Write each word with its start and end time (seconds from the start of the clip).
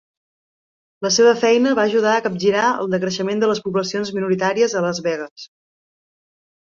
La 1.07 1.11
seva 1.17 1.33
feina 1.41 1.73
va 1.81 1.85
ajudar 1.91 2.15
a 2.15 2.23
capgirar 2.27 2.63
el 2.85 2.89
decreixement 2.95 3.43
de 3.45 3.53
les 3.55 3.61
poblacions 3.67 4.13
minoritàries 4.19 4.75
a 4.81 4.85
Las 4.87 5.07
Vegas. 5.11 5.49